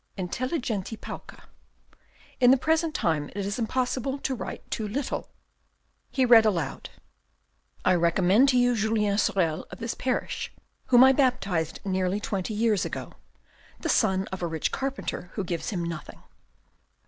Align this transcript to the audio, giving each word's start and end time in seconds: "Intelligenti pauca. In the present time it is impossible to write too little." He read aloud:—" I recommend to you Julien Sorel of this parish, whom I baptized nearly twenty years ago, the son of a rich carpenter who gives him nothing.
"Intelligenti 0.27 0.97
pauca. 0.97 1.43
In 2.39 2.49
the 2.49 2.57
present 2.57 2.95
time 2.95 3.29
it 3.35 3.45
is 3.45 3.59
impossible 3.59 4.17
to 4.17 4.33
write 4.33 4.67
too 4.71 4.87
little." 4.87 5.29
He 6.09 6.25
read 6.25 6.43
aloud:—" 6.43 6.89
I 7.85 7.93
recommend 7.93 8.49
to 8.49 8.57
you 8.57 8.75
Julien 8.75 9.19
Sorel 9.19 9.67
of 9.69 9.77
this 9.77 9.93
parish, 9.93 10.51
whom 10.87 11.03
I 11.03 11.11
baptized 11.11 11.81
nearly 11.85 12.19
twenty 12.19 12.55
years 12.55 12.83
ago, 12.83 13.13
the 13.79 13.89
son 13.89 14.25
of 14.31 14.41
a 14.41 14.47
rich 14.47 14.71
carpenter 14.71 15.29
who 15.35 15.43
gives 15.43 15.69
him 15.69 15.83
nothing. 15.83 16.23